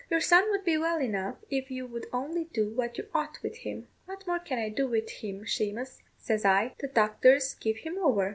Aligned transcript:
Your 0.09 0.19
son 0.19 0.49
would 0.49 0.63
be 0.63 0.79
well 0.79 0.99
enough 0.99 1.35
if 1.51 1.69
you 1.69 1.85
would 1.85 2.07
only 2.11 2.45
do 2.45 2.71
what 2.71 2.97
you 2.97 3.07
ought 3.13 3.37
with 3.43 3.57
him.' 3.57 3.87
'What 4.07 4.25
more 4.25 4.39
can 4.39 4.57
I 4.57 4.69
do 4.69 4.87
with 4.87 5.07
him, 5.11 5.41
Shamous?' 5.45 6.01
says 6.17 6.43
I; 6.43 6.73
'the 6.79 6.87
doctors 6.87 7.53
give 7.53 7.77
him 7.77 7.99
over.' 7.99 8.29